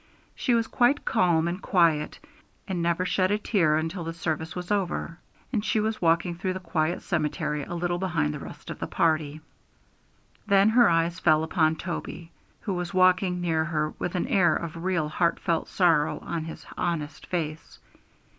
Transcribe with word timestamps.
She 0.33 0.55
was 0.55 0.65
quite 0.65 1.05
calm 1.05 1.47
and 1.47 1.61
quiet, 1.61 2.17
and 2.67 2.81
never 2.81 3.05
shed 3.05 3.29
a 3.29 3.37
tear 3.37 3.77
until 3.77 4.03
the 4.03 4.13
service 4.15 4.55
was 4.55 4.71
over, 4.71 5.19
and 5.53 5.63
she 5.63 5.79
was 5.79 6.01
walking 6.01 6.33
through 6.33 6.53
the 6.53 6.59
quiet 6.59 7.03
cemetery 7.03 7.61
a 7.65 7.75
little 7.75 7.99
behind 7.99 8.33
the 8.33 8.39
rest 8.39 8.71
of 8.71 8.79
the 8.79 8.87
party. 8.87 9.41
Then 10.47 10.69
her 10.69 10.89
eyes 10.89 11.19
fell 11.19 11.43
upon 11.43 11.75
Toby, 11.75 12.31
who 12.61 12.73
was 12.73 12.95
walking 12.95 13.39
near 13.41 13.63
her 13.65 13.91
with 13.99 14.15
an 14.15 14.25
air 14.25 14.55
of 14.55 14.83
real 14.83 15.07
heartfelt 15.07 15.67
sorrow 15.67 16.17
on 16.23 16.45
his 16.45 16.65
honest 16.75 17.27
face. 17.27 17.77